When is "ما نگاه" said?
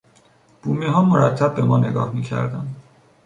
1.61-2.13